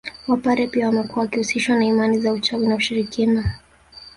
[0.27, 3.57] Wapare pia wamekuwa wakihusishwa na imani za uchawi na ushirikina